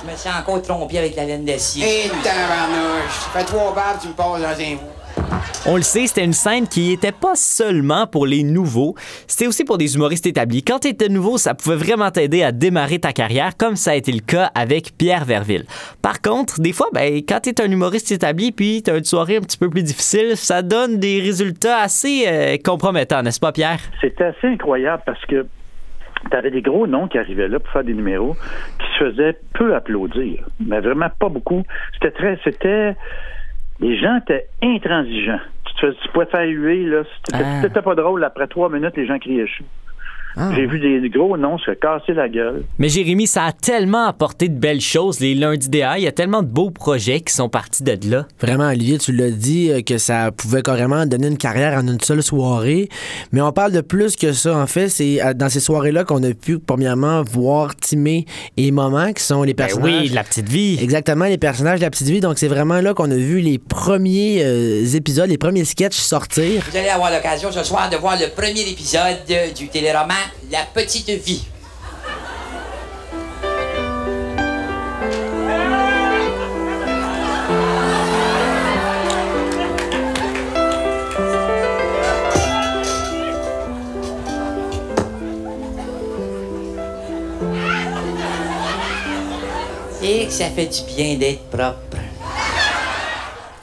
Je 0.04 0.10
me 0.10 0.16
suis 0.16 0.30
encore 0.30 0.62
trompé 0.62 0.98
avec 0.98 1.16
la 1.16 1.26
laine 1.26 1.46
d'acier. 1.46 2.10
Tabarnouche. 2.24 3.30
Fais 3.34 3.44
trois 3.44 3.74
barbes, 3.76 4.00
tu 4.02 4.08
me 4.08 4.14
passes 4.14 4.42
dans 4.42 4.64
un 4.64 4.76
bout. 4.76 5.02
On 5.68 5.76
le 5.76 5.84
sait, 5.84 6.08
c'était 6.08 6.24
une 6.24 6.34
scène 6.34 6.68
qui 6.68 6.90
n'était 6.90 7.12
pas 7.12 7.36
seulement 7.36 8.08
pour 8.08 8.26
les 8.26 8.42
nouveaux, 8.42 8.96
c'était 9.28 9.46
aussi 9.46 9.64
pour 9.64 9.78
des 9.78 9.96
humoristes 9.96 10.26
établis. 10.26 10.64
Quand 10.64 10.80
tu 10.80 10.88
étais 10.88 11.08
nouveau, 11.08 11.38
ça 11.38 11.54
pouvait 11.54 11.76
vraiment 11.76 12.10
t'aider 12.10 12.42
à 12.42 12.52
démarrer 12.52 12.98
ta 12.98 13.14
carrière, 13.14 13.56
comme 13.58 13.76
ça 13.76 13.92
a 13.92 13.96
été 13.96 14.12
le 14.12 14.22
cas 14.22 14.50
avec 14.56 14.98
Pierre 14.98 15.26
Verville. 15.26 15.66
Par 16.02 16.20
contre, 16.22 16.60
des 16.62 16.74
fois, 16.74 16.88
ben, 16.94 17.18
quand 17.18 17.42
tu 17.42 17.50
es 17.50 17.62
un 17.62 17.70
humoriste 17.70 18.12
établi 18.12 18.52
puis 18.52 18.82
tu 18.82 18.90
as 18.90 18.98
une 18.98 19.04
soirée 19.04 19.38
un 19.38 19.42
petit 19.42 19.58
peu 19.58 19.70
plus 19.70 19.84
difficile, 19.84 20.36
ça 20.36 20.64
donne 20.64 20.98
des 20.98 21.22
résultats 21.22 21.78
assez 21.78 22.24
euh, 22.26 22.58
compromettants, 22.64 23.22
n'est-ce 23.22 23.40
pas, 23.40 23.52
Pierre? 23.52 23.80
C'était 24.02 24.26
assez 24.26 24.48
incroyable 24.48 25.04
parce 25.06 25.24
que 25.26 25.46
tu 26.30 26.38
avais 26.38 26.52
des 26.52 26.62
gros 26.62 26.88
noms 26.88 27.08
qui 27.08 27.18
arrivaient 27.18 27.48
là 27.48 27.60
pour 27.60 27.72
faire 27.72 27.84
des 27.84 27.94
numéros 27.94 28.36
qui 28.80 28.88
se 29.00 29.06
faisaient 29.10 29.38
peu 29.54 29.76
applaudir, 29.76 30.44
mais 30.60 30.80
vraiment 30.80 31.10
pas 31.20 31.30
beaucoup. 31.30 31.64
C'était 31.94 32.12
très, 32.12 32.40
c'était, 32.44 32.96
les 33.80 33.98
gens 34.00 34.18
étaient 34.18 34.48
intransigeants. 34.62 35.40
Tu, 35.66 35.74
te 35.76 35.92
tu 35.92 36.08
pouvais 36.10 36.26
faire 36.28 36.48
huer, 36.48 36.84
là. 36.86 37.04
C'était 37.26 37.44
Ah. 37.44 37.62
c'était 37.62 37.82
pas 37.82 37.96
drôle. 37.96 38.24
Après 38.24 38.48
trois 38.48 38.70
minutes, 38.70 38.96
les 38.98 39.06
gens 39.08 39.18
criaient 39.20 39.48
chou. 39.48 39.64
J'ai 40.56 40.66
vu 40.66 40.80
des, 40.80 41.10
gros 41.10 41.38
noms 41.38 41.58
se 41.58 41.72
casser 41.72 42.14
la 42.14 42.30
gueule. 42.30 42.64
Mais 42.78 42.90
Jérémy, 42.90 43.28
ça 43.28 43.46
a 43.46 43.52
tellement 43.52 44.06
apporté 44.06 44.48
de 44.50 44.58
belles 44.58 44.82
choses, 44.82 45.20
les 45.20 45.36
lundis 45.36 45.70
DA. 45.70 45.98
Il 45.98 46.04
y 46.04 46.08
a 46.08 46.12
tellement 46.12 46.42
de 46.42 46.48
beaux 46.48 46.72
projets 46.72 47.22
qui 47.22 47.34
sont 47.34 47.50
partis 47.50 47.84
de 47.84 47.98
là. 48.10 48.26
Vraiment, 48.40 48.68
Olivier, 48.70 48.98
tu 48.98 49.12
l'as 49.12 49.30
dit 49.30 49.72
euh, 49.72 49.82
que 49.82 49.98
ça 49.98 50.32
pouvait 50.32 50.62
carrément 50.62 51.06
donner 51.06 51.28
une 51.28 51.38
carrière 51.38 51.78
en 51.78 51.88
une 51.88 52.00
seule 52.00 52.24
soirée. 52.24 52.90
Mais 53.32 53.42
on 53.42 53.52
parle 53.52 53.72
de 53.72 53.82
plus 53.82 54.16
que 54.16 54.32
ça. 54.32 54.58
En 54.58 54.68
fait, 54.68 54.90
c'est 54.90 55.22
euh, 55.24 55.34
dans 55.34 55.50
ces 55.50 55.60
soirées-là 55.60 56.04
qu'on 56.04 56.24
a 56.24 56.34
pu, 56.34 56.60
premièrement, 56.60 57.24
voir 57.24 57.76
Timé 57.76 58.26
et 58.58 58.72
Maman, 58.72 59.14
qui 59.14 59.24
sont 59.24 59.44
les 59.44 59.54
Ben 59.54 59.66
personnages. 59.66 60.02
oui, 60.04 60.10
la 60.10 60.24
petite 60.24 60.50
vie. 60.50 60.78
Exactement, 60.82 61.26
les 61.26 61.38
personnages 61.38 61.80
de 61.80 61.86
la 61.86 61.92
petite 61.92 62.08
vie. 62.08 62.22
Donc, 62.22 62.38
c'est 62.38 62.48
vraiment 62.48 62.80
là 62.82 62.94
qu'on 62.94 63.12
a 63.12 63.16
vu 63.16 63.40
les 63.42 63.60
premiers 63.60 64.44
euh, 64.44 64.86
épisodes, 64.96 65.30
les 65.30 65.38
premiers 65.38 65.66
sketchs 65.66 65.96
sortir. 65.96 66.64
Vous 66.70 66.78
allez 66.78 66.90
avoir 66.90 67.12
l'occasion 67.12 67.52
ce 67.52 67.64
soir 67.64 67.90
de 67.90 67.98
voir 67.98 68.18
le 68.18 68.28
premier 68.34 68.62
épisode 68.62 69.18
du 69.56 69.68
téléroman 69.68 70.14
La 70.50 70.66
Petite 70.66 71.10
Vie. 71.10 71.44
Et 90.04 90.26
que 90.26 90.32
ça 90.32 90.50
fait 90.50 90.66
du 90.66 90.82
bien 90.94 91.16
d'être 91.16 91.44
propre. 91.50 91.91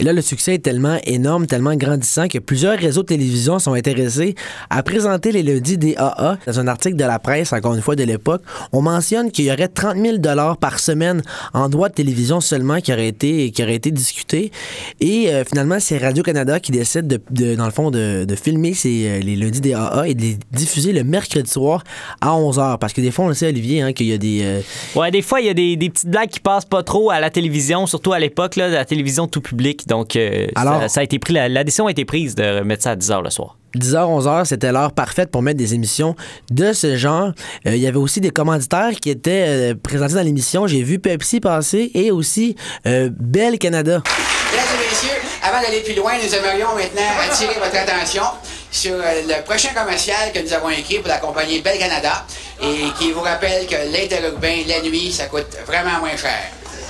Et 0.01 0.05
là, 0.05 0.13
le 0.13 0.23
succès 0.23 0.55
est 0.55 0.59
tellement 0.59 0.99
énorme, 1.05 1.47
tellement 1.47 1.75
grandissant 1.75 2.29
que 2.29 2.39
plusieurs 2.39 2.79
réseaux 2.79 3.03
de 3.03 3.09
télévision 3.09 3.59
sont 3.59 3.73
intéressés 3.75 4.37
à 4.71 4.83
présenter 4.85 5.33
les 5.33 5.43
lundis 5.43 5.77
des 5.77 5.97
AA. 5.97 6.39
Dans 6.47 6.61
un 6.61 6.69
article 6.69 6.97
de 6.97 7.05
la 7.05 7.19
presse, 7.19 7.53
encore 7.53 7.75
une 7.75 7.81
fois 7.83 7.97
de 7.97 8.05
l'époque, 8.05 8.43
on 8.73 8.81
mentionne 8.81 9.33
qu'il 9.33 9.47
y 9.47 9.51
aurait 9.53 9.67
30 9.69 9.97
000 9.97 10.17
par 10.61 10.79
semaine 10.79 11.23
en 11.53 11.69
droits 11.69 11.89
de 11.89 11.95
télévision 11.95 12.41
seulement 12.41 12.81
qui 12.81 12.93
auraient 12.93 13.09
été, 13.09 13.51
qui 13.51 13.63
aurait 13.63 13.75
été 13.75 13.91
discuté. 13.91 14.53
Et 15.01 15.31
euh, 15.33 15.45
finalement, 15.45 15.79
c'est 15.81 15.99
Radio-Canada 15.99 16.61
qui 16.61 16.71
décide, 16.71 17.21
de, 17.31 17.55
dans 17.57 17.65
le 17.65 17.73
fond, 17.73 17.91
de, 17.91 18.27
filmer 18.41 18.75
ces, 18.75 19.09
euh, 19.09 19.19
les 19.19 19.35
lundis 19.35 19.61
des 19.61 19.75
AA 19.75 20.09
et 20.09 20.15
de 20.15 20.23
les 20.23 20.39
diffuser 20.53 20.93
le 20.93 21.03
mercredi 21.03 21.51
soir 21.51 21.83
à 22.21 22.31
11h. 22.31 22.79
Parce 22.79 22.93
que 22.93 23.01
des 23.01 23.11
fois, 23.11 23.25
on 23.25 23.29
le 23.29 23.35
sait, 23.35 23.49
Olivier, 23.49 23.83
hein, 23.83 23.93
qu'il 23.93 24.07
y 24.07 24.13
a 24.13 24.19
des... 24.19 24.41
euh, 24.43 24.61
Ouais, 24.95 25.11
des 25.11 25.23
fois, 25.23 25.41
il 25.41 25.47
y 25.47 25.51
a 25.51 25.55
des, 25.55 25.75
des 25.77 25.91
petites 25.91 26.09
blagues 26.09 26.29
qui 26.29 26.41
passent 26.41 26.65
pas 26.65 26.85
trop 26.85 27.11
à 27.11 27.19
la 27.19 27.31
télévision, 27.31 27.87
surtout 27.87 28.13
à 28.13 28.21
l'époque, 28.21 28.57
de 28.57 28.63
la 28.63 28.85
télévision 28.85 29.27
tout 29.27 29.41
public. 29.41 29.88
Donc, 29.89 30.15
euh, 30.17 30.47
Alors- 30.55 30.83
ça, 30.83 30.89
ça 30.89 31.01
a 31.01 31.03
été 31.03 31.19
pris, 31.19 31.33
la, 31.33 31.49
la 31.49 31.65
décision 31.65 31.87
a 31.87 31.91
été 31.91 32.05
prise 32.05 32.35
de 32.35 32.61
mettre 32.61 32.83
ça 32.85 32.91
à 32.93 32.97
10 32.97 33.11
h 33.11 33.23
le 33.25 33.31
soir. 33.31 33.57
10h, 33.77 33.97
11h, 34.23 34.45
c'était 34.47 34.73
l'heure 34.73 34.93
parfaite 34.93 35.31
pour 35.31 35.43
mettre 35.43 35.59
des 35.59 35.75
émissions 35.75 36.17
de 36.51 36.73
ce 36.73 36.97
genre. 36.97 37.33
Euh, 37.67 37.77
Il 37.77 37.83
y 37.83 37.87
avait 37.87 37.99
aussi 37.99 38.21
des 38.21 38.31
commanditaires 38.31 38.93
qui 39.01 39.11
étaient 39.11 39.45
euh, 39.49 39.75
présentés 39.75 40.15
dans 40.15 40.23
l'émission. 40.23 40.67
J'ai 40.67 40.83
vu 40.83 40.99
Pepsi 40.99 41.41
passer 41.41 41.91
et 41.95 42.11
aussi 42.11 42.57
euh, 42.87 43.11
Bell 43.19 43.59
Canada. 43.59 44.03
Mesdames 44.51 44.67
et 44.75 44.91
messieurs, 44.91 45.19
avant 45.43 45.61
d'aller 45.61 45.81
plus 45.83 45.95
loin, 45.95 46.13
nous 46.17 46.35
aimerions 46.35 46.75
maintenant 46.75 47.13
attirer 47.31 47.55
votre 47.63 47.77
attention 47.77 48.23
sur 48.71 48.95
le 48.97 49.43
prochain 49.45 49.69
commercial 49.75 50.33
que 50.33 50.41
nous 50.41 50.53
avons 50.55 50.71
écrit 50.71 50.99
pour 50.99 51.09
la 51.09 51.19
compagnie 51.19 51.61
Bell 51.61 51.79
Canada 51.79 52.25
et 52.63 52.89
qui 52.99 53.13
vous 53.13 53.21
rappelle 53.21 53.67
que 53.67 53.77
l'interurbain, 53.93 54.63
la 54.67 54.81
nuit, 54.81 55.13
ça 55.13 55.27
coûte 55.27 55.57
vraiment 55.67 55.99
moins 56.01 56.17
cher. 56.17 56.39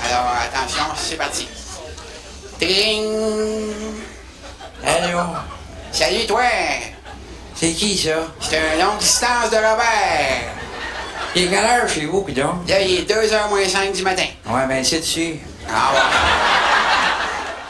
Alors, 0.09 0.31
attention, 0.45 0.83
c'est 0.95 1.17
parti. 1.17 1.45
Tring! 2.59 3.73
Allô? 4.85 5.19
Salut, 5.93 6.25
toi! 6.27 6.41
C'est 7.55 7.71
qui 7.71 7.97
ça? 7.97 8.27
C'est 8.41 8.57
un 8.57 8.85
longue 8.85 8.97
distance 8.99 9.49
de 9.49 9.55
Robert. 9.55 10.51
Il 11.35 11.43
est 11.43 11.47
quelle 11.47 11.63
heure 11.63 11.87
chez 11.87 12.05
vous, 12.05 12.21
pis 12.23 12.33
donc? 12.33 12.67
Là, 12.67 12.81
il 12.81 12.99
est 12.99 13.09
2h 13.09 13.49
moins 13.49 13.65
5 13.65 13.93
du 13.93 14.01
matin. 14.03 14.25
Ouais, 14.45 14.67
ben 14.67 14.83
c'est 14.83 14.99
dessus. 14.99 15.35
Ah 15.69 15.91
ouais. 15.93 15.99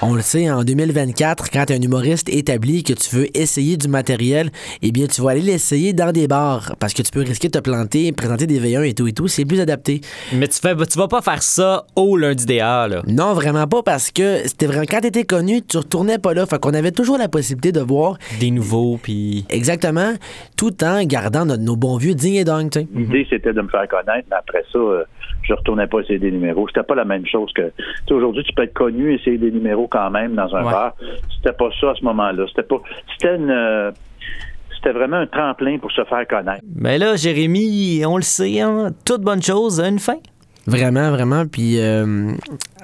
On 0.02 0.14
le 0.14 0.22
sait, 0.22 0.50
en 0.50 0.64
2024, 0.64 1.50
quand 1.52 1.66
tu 1.66 1.74
es 1.74 1.76
un 1.76 1.82
humoriste 1.82 2.30
établi 2.30 2.84
que 2.84 2.94
tu 2.94 3.14
veux 3.18 3.38
essayer 3.38 3.76
du 3.76 3.90
matériel, 3.90 4.50
eh 4.82 4.94
bien, 4.94 5.08
tu 5.08 5.22
vas 5.22 5.32
aller 5.32 5.42
l'essayer 5.42 5.92
dans 5.92 6.14
des 6.14 6.26
bars 6.30 6.74
parce 6.80 6.94
que 6.94 7.02
tu 7.02 7.12
peux 7.12 7.20
risquer 7.20 7.50
de 7.50 7.60
te 7.60 7.62
planter, 7.62 8.10
présenter 8.14 8.48
des 8.48 8.62
V1 8.62 8.84
et 8.86 8.94
tout 8.94 9.08
et 9.08 9.12
tout. 9.12 9.28
C'est 9.28 9.44
plus 9.44 9.60
adapté. 9.60 10.00
Mais 10.34 10.48
tu, 10.48 10.58
fais, 10.58 10.74
tu 10.74 10.98
vas 10.98 11.10
pas 11.10 11.22
faire 11.22 11.44
ça 11.44 11.86
au 11.98 12.16
lundi 12.16 12.46
des 12.46 12.62
A, 12.62 12.88
là. 12.88 13.02
Non, 13.08 13.34
vraiment 13.34 13.68
pas 13.68 13.84
parce 13.84 14.10
que 14.12 14.48
c'était 14.48 14.68
vraiment 14.68 14.86
quand 14.90 15.02
t'étais 15.02 15.26
connu, 15.26 15.62
tu 15.64 15.76
retournais 15.76 16.18
pas 16.18 16.34
là. 16.34 16.46
Fait 16.46 16.60
qu'on 16.62 16.74
avait 16.74 16.94
toujours 16.94 17.18
la 17.18 17.28
possibilité 17.28 17.74
de 17.74 17.82
voir 17.82 18.18
Des 18.40 18.52
nouveaux, 18.52 18.98
puis. 19.04 19.46
exactement 19.50 20.14
tout 20.56 20.82
en 20.82 21.04
gardant 21.04 21.44
notre- 21.46 21.62
nos 21.64 21.76
bons 21.76 21.98
vieux 21.98 22.16
ding 22.16 22.36
et 22.36 22.46
dong, 22.46 22.70
tu 22.70 22.80
sais. 22.80 22.88
L'idée, 22.96 23.28
c'était 23.30 23.52
de 23.52 23.62
me 23.62 23.68
faire 23.68 23.86
connaître, 23.90 24.28
mais 24.32 24.38
après 24.38 24.64
ça, 24.72 24.80
euh, 24.80 25.04
je 25.44 25.54
retournais 25.54 25.88
pas 25.88 26.00
essayer 26.00 26.20
des 26.20 26.32
numéros. 26.32 26.68
C'était 26.68 26.84
pas 26.84 26.96
la 26.96 27.06
même 27.06 27.26
chose 27.26 27.52
que. 27.54 27.62
Tu 27.78 27.84
sais, 28.08 28.14
aujourd'hui, 28.14 28.44
tu 28.44 28.54
peux 28.54 28.64
être 28.64 28.74
connu, 28.74 29.14
essayer 29.16 29.38
des 29.38 29.52
numéros 29.52 29.88
quand 29.88 30.10
même 30.12 30.36
dans 30.36 30.54
un 30.56 30.64
Ouais. 30.66 30.72
bar. 30.72 30.94
C'était 31.38 31.54
pas 31.56 31.70
ça 31.80 31.92
à 31.92 31.96
ce 31.96 32.04
moment-là. 32.06 32.46
C'était 32.50 32.64
pas. 32.64 32.78
C'était 33.14 33.36
une. 33.36 33.50
euh, 33.52 33.92
c'était 34.76 34.94
vraiment 34.94 35.18
un 35.18 35.28
tremplin 35.28 35.78
pour 35.78 35.92
se 35.92 36.04
faire 36.06 36.26
connaître. 36.28 36.64
Mais 36.76 36.98
là, 36.98 37.16
Jérémy, 37.18 38.02
on 38.06 38.16
le 38.16 38.22
sait, 38.22 38.62
hein, 38.62 38.92
toute 39.06 39.22
bonne 39.22 39.42
chose 39.42 39.82
a 39.82 39.88
une 39.90 40.00
fin. 40.00 40.16
Vraiment, 40.70 41.12
vraiment. 41.12 41.46
Puis, 41.46 41.80
euh, 41.80 42.32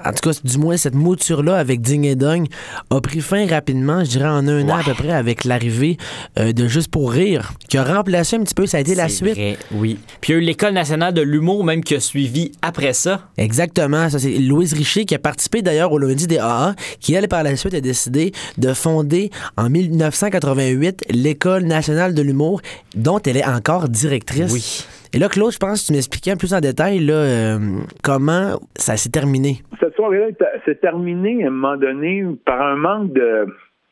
en 0.04 0.12
tout 0.12 0.30
cas, 0.30 0.38
du 0.42 0.58
moins, 0.58 0.76
cette 0.76 0.94
mouture-là 0.94 1.56
avec 1.56 1.80
Ding 1.80 2.04
et 2.04 2.14
Dong 2.14 2.46
a 2.90 3.00
pris 3.00 3.20
fin 3.20 3.46
rapidement, 3.46 4.04
je 4.04 4.10
dirais 4.10 4.28
en 4.28 4.46
un 4.46 4.68
an 4.68 4.76
à 4.76 4.82
peu 4.84 4.94
près, 4.94 5.10
avec 5.10 5.44
l'arrivée 5.44 5.96
euh, 6.38 6.52
de 6.52 6.66
Juste 6.66 6.88
pour 6.88 7.12
rire, 7.12 7.52
qui 7.68 7.78
a 7.78 7.84
remplacé 7.84 8.36
un 8.36 8.40
petit 8.40 8.54
peu, 8.54 8.66
ça 8.66 8.78
a 8.78 8.80
été 8.80 8.94
la 8.94 9.08
suite. 9.08 9.34
vrai, 9.34 9.56
oui. 9.72 9.98
Puis 10.20 10.32
il 10.32 10.36
y 10.36 10.38
a 10.38 10.42
eu 10.42 10.44
l'École 10.44 10.72
nationale 10.72 11.14
de 11.14 11.22
l'humour, 11.22 11.64
même 11.64 11.82
qui 11.82 11.94
a 11.94 12.00
suivi 12.00 12.52
après 12.60 12.92
ça. 12.92 13.28
Exactement, 13.38 14.10
ça 14.10 14.18
c'est 14.18 14.36
Louise 14.38 14.72
Richer 14.72 15.04
qui 15.04 15.14
a 15.14 15.18
participé 15.18 15.62
d'ailleurs 15.62 15.92
au 15.92 15.98
lundi 15.98 16.26
des 16.26 16.38
AA, 16.38 16.74
qui 17.00 17.14
elle 17.14 17.28
par 17.28 17.42
la 17.44 17.56
suite 17.56 17.74
a 17.74 17.80
décidé 17.80 18.32
de 18.58 18.74
fonder 18.74 19.30
en 19.56 19.70
1988 19.70 21.04
l'École 21.10 21.64
nationale 21.64 22.14
de 22.14 22.22
l'humour, 22.22 22.60
dont 22.94 23.20
elle 23.24 23.36
est 23.36 23.46
encore 23.46 23.88
directrice. 23.88 24.52
Oui. 24.52 24.84
Et 25.14 25.18
là, 25.18 25.28
Claude, 25.28 25.52
je 25.52 25.58
pense 25.58 25.82
que 25.82 25.86
tu 25.88 25.92
m'expliquais 25.92 26.36
plus 26.36 26.52
en 26.54 26.60
détail 26.60 26.98
là, 27.00 27.14
euh, 27.14 27.58
comment 28.02 28.58
ça 28.76 28.96
s'est 28.96 29.10
terminé. 29.10 29.62
Cette 29.80 29.94
soirée-là 29.94 30.28
s'est 30.64 30.76
terminée 30.76 31.44
à 31.44 31.48
un 31.48 31.50
moment 31.50 31.76
donné 31.76 32.24
par 32.44 32.60
un 32.60 32.76
manque 32.76 33.12
de. 33.12 33.46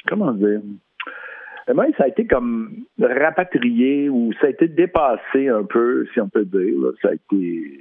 Comment 0.09 0.33
dire? 0.33 0.61
Moi, 1.73 1.87
ça 1.97 2.05
a 2.05 2.09
été 2.09 2.27
comme 2.27 2.85
rapatrié 3.01 4.11
ou 4.11 4.33
ça 4.41 4.49
a 4.49 4.51
été 4.51 4.69
dépassé 4.69 5.49
un 5.49 5.65
peu, 5.65 6.07
si 6.13 6.21
on 6.21 6.29
peut 6.29 6.45
dire. 6.45 6.75
Ça 7.01 7.09
a 7.09 7.15
été 7.15 7.79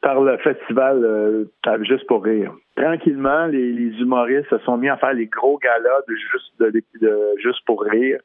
par 0.00 0.20
le 0.20 0.36
festival 0.38 1.04
euh, 1.04 1.44
Juste 1.82 2.06
pour 2.06 2.24
rire. 2.24 2.52
Tranquillement, 2.76 3.46
les, 3.46 4.00
humoristes 4.00 4.50
se 4.50 4.58
sont 4.58 4.76
mis 4.76 4.88
à 4.88 4.96
faire 4.96 5.14
les 5.14 5.26
gros 5.26 5.58
galas 5.58 6.02
de 6.60 7.38
Juste 7.38 7.64
pour 7.64 7.82
rire. 7.82 8.20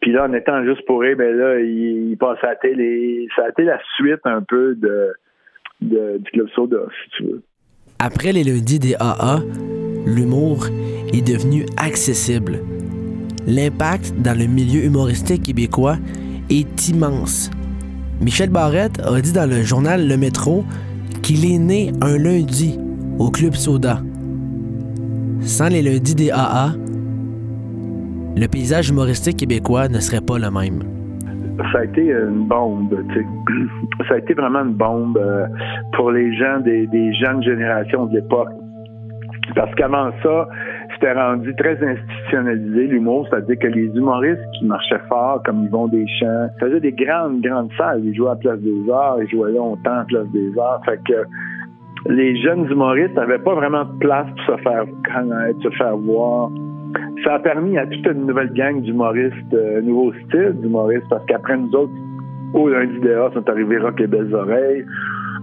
Puis 0.00 0.12
là, 0.12 0.26
en 0.26 0.32
étant 0.32 0.64
Juste 0.64 0.84
pour 0.86 1.00
rire, 1.00 1.16
ben 1.16 1.36
là, 1.36 1.60
il, 1.60 2.10
il 2.12 2.16
la. 2.16 2.38
Ça 3.36 3.44
a 3.44 3.48
été 3.48 3.64
la 3.64 3.80
suite 3.96 4.20
un 4.24 4.42
peu 4.42 4.76
du 5.80 6.30
Club 6.32 6.48
Soda, 6.54 6.78
si 7.04 7.10
tu 7.16 7.24
veux. 7.24 7.42
Après 7.98 8.32
les 8.32 8.44
lundis 8.44 8.78
des 8.78 8.94
AA, 8.94 9.40
l'humour 10.06 10.66
est 11.12 11.26
devenu 11.26 11.66
accessible. 11.76 12.60
L'impact 13.46 14.14
dans 14.18 14.38
le 14.38 14.46
milieu 14.46 14.84
humoristique 14.84 15.42
québécois 15.42 15.96
est 16.48 16.88
immense. 16.88 17.50
Michel 18.20 18.50
Barrette 18.50 19.00
a 19.00 19.20
dit 19.20 19.32
dans 19.32 19.48
le 19.48 19.62
journal 19.62 20.06
Le 20.06 20.16
Métro 20.16 20.64
qu'il 21.22 21.50
est 21.50 21.58
né 21.58 21.92
un 22.00 22.16
lundi 22.16 22.78
au 23.18 23.30
Club 23.30 23.54
Soda. 23.54 24.02
Sans 25.42 25.68
les 25.68 25.82
lundis 25.82 26.14
des 26.14 26.30
AA, 26.30 26.72
le 28.36 28.46
paysage 28.46 28.90
humoristique 28.90 29.38
québécois 29.38 29.88
ne 29.88 29.98
serait 29.98 30.20
pas 30.20 30.38
le 30.38 30.50
même. 30.50 30.82
ça 31.72 31.80
a 31.80 31.84
été 31.84 32.10
une 32.10 32.46
bombe. 32.46 32.94
tu 33.08 33.14
sais. 33.14 33.26
Ça 34.08 34.14
a 34.14 34.18
été 34.18 34.32
vraiment 34.32 34.60
une 34.60 34.72
bombe 34.72 35.18
euh, 35.18 35.46
pour 35.92 36.10
les 36.10 36.34
gens 36.34 36.58
des, 36.60 37.12
jeunes 37.14 37.42
générations 37.42 38.06
de 38.06 38.14
l'époque. 38.14 38.48
Parce 39.54 39.72
qu'avant 39.74 40.10
ça, 40.22 40.48
c'était 40.94 41.12
rendu 41.12 41.54
très 41.56 41.76
institutionnalisé, 41.84 42.86
l'humour, 42.86 43.26
c'est-à-dire 43.28 43.58
que 43.58 43.66
les 43.66 43.86
humoristes 43.94 44.40
qui 44.58 44.64
marchaient 44.64 45.02
fort, 45.08 45.42
comme 45.44 45.64
Yvon 45.64 45.88
Deschamps, 45.88 46.48
faisaient 46.60 46.80
des 46.80 46.92
grandes, 46.92 47.42
grandes 47.42 47.70
salles. 47.76 48.00
Ils 48.04 48.14
jouaient 48.14 48.30
à 48.30 48.36
Place 48.36 48.60
des 48.60 48.90
Arts, 48.90 49.18
ils 49.22 49.28
jouaient 49.28 49.52
longtemps 49.52 49.98
à 49.98 50.04
Place 50.04 50.28
des 50.32 50.58
Arts. 50.58 50.82
Fait 50.86 51.00
que 51.06 51.26
les 52.08 52.40
jeunes 52.40 52.70
humoristes 52.70 53.14
n'avaient 53.14 53.38
pas 53.38 53.54
vraiment 53.54 53.84
de 53.84 53.98
place 53.98 54.26
pour 54.46 54.56
se 54.56 54.62
faire 54.62 54.84
connaître, 55.12 55.60
se 55.62 55.70
faire 55.76 55.96
voir. 55.96 56.50
Ça 57.24 57.34
a 57.34 57.38
permis 57.38 57.76
à 57.78 57.86
toute 57.86 58.06
une 58.06 58.26
nouvelle 58.26 58.52
gang 58.52 58.80
d'humoristes, 58.82 59.34
euh, 59.54 59.80
nouveau 59.82 60.12
style 60.26 60.54
d'humoristes, 60.60 61.06
parce 61.10 61.24
qu'après 61.26 61.56
nous 61.56 61.70
autres, 61.74 61.92
au 62.54 62.68
lundi 62.68 62.98
dehors, 63.00 63.32
sont 63.32 63.48
arrivés 63.48 63.78
Rock 63.78 64.00
les 64.00 64.06
Belles 64.06 64.34
Oreilles, 64.34 64.84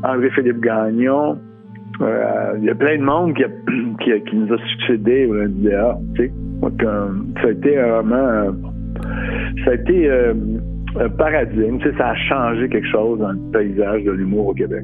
André-Philippe 0.04 0.60
Gagnon. 0.60 1.38
Euh, 2.02 2.54
Il 2.60 2.66
y 2.66 2.70
a 2.70 2.76
plein 2.76 2.98
de 2.98 3.04
monde 3.04 3.34
qui, 3.36 3.44
a- 4.12 4.20
qui, 4.20 4.36
nous 4.36 4.54
a 4.54 4.58
succédé 4.58 5.26
au 5.28 5.34
lundi 5.36 5.62
dehors, 5.64 6.00
tu 6.16 6.24
sais. 6.24 6.32
Donc, 6.62 6.84
euh, 6.84 7.08
ça 7.42 7.48
a 7.48 7.52
été 7.52 7.76
vraiment... 7.78 8.16
euh, 8.16 8.52
ça 9.64 9.72
a 9.72 9.74
été 9.76 10.10
un 10.10 11.10
paradigme, 11.18 11.78
ça 11.98 12.10
a 12.10 12.16
changé 12.16 12.68
quelque 12.70 12.88
chose 12.88 13.20
dans 13.20 13.32
le 13.32 13.40
paysage 13.54 14.04
de 14.04 14.12
l'humour 14.12 14.48
au 14.48 14.54
Québec. 14.54 14.84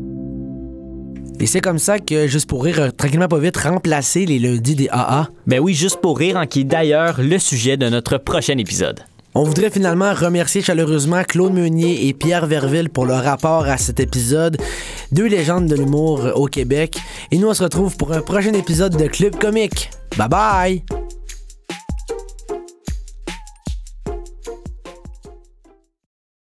Et 1.43 1.45
c'est 1.45 1.59
comme 1.59 1.77
ça 1.77 1.99
que, 1.99 2.25
juste 2.25 2.47
pour 2.47 2.63
rire, 2.63 2.95
tranquillement 2.95 3.27
pas 3.27 3.37
vite, 3.37 3.57
remplacé 3.57 4.25
les 4.25 4.39
lundis 4.39 4.75
des 4.75 4.87
AA. 4.87 5.27
Ben 5.45 5.59
oui, 5.59 5.73
juste 5.73 5.99
pour 5.99 6.17
rire, 6.17 6.37
hein, 6.37 6.47
qui 6.47 6.61
est 6.61 6.63
d'ailleurs 6.63 7.19
le 7.19 7.37
sujet 7.37 7.75
de 7.75 7.89
notre 7.89 8.17
prochain 8.17 8.57
épisode. 8.57 9.01
On 9.35 9.43
voudrait 9.43 9.69
finalement 9.69 10.13
remercier 10.13 10.61
chaleureusement 10.61 11.21
Claude 11.27 11.51
Meunier 11.51 12.07
et 12.07 12.13
Pierre 12.13 12.45
Verville 12.45 12.89
pour 12.89 13.05
leur 13.05 13.25
rapport 13.25 13.65
à 13.65 13.75
cet 13.77 13.99
épisode. 13.99 14.55
Deux 15.11 15.27
légendes 15.27 15.67
de 15.67 15.75
l'humour 15.75 16.29
au 16.35 16.45
Québec. 16.45 16.97
Et 17.31 17.37
nous, 17.37 17.49
on 17.49 17.53
se 17.53 17.63
retrouve 17.63 17.97
pour 17.97 18.13
un 18.13 18.21
prochain 18.21 18.53
épisode 18.53 18.95
de 18.95 19.07
Club 19.07 19.35
Comique. 19.35 19.89
Bye 20.17 20.29
bye! 20.29 21.02